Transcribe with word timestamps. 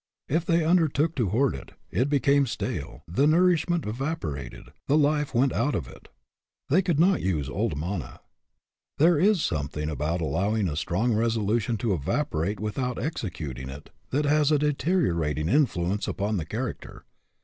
If 0.27 0.47
they 0.47 0.65
undertook 0.65 1.13
to 1.17 1.29
hoard 1.29 1.53
it, 1.53 1.73
it 1.91 2.09
became 2.09 2.47
stale, 2.47 3.03
the 3.07 3.27
nourishment 3.27 3.85
evaporated, 3.85 4.69
the 4.87 4.97
life 4.97 5.35
went 5.35 5.53
out 5.53 5.75
of 5.75 5.87
it. 5.87 6.07
They 6.69 6.81
could 6.81 6.99
not 6.99 7.21
use 7.21 7.47
old 7.47 7.77
manna. 7.77 8.21
There 8.97 9.19
is 9.19 9.43
something 9.43 9.91
about 9.91 10.19
allowing 10.19 10.67
a 10.67 10.75
strong 10.75 11.13
resolution 11.13 11.77
to 11.77 11.93
evaporate 11.93 12.59
without 12.59 12.97
executing 12.99 13.69
it 13.69 13.91
that 14.09 14.25
has 14.25 14.51
a 14.51 14.57
deteriorating 14.57 15.47
influence 15.47 16.07
upon 16.07 16.37
the 16.37 16.45
character. 16.45 17.05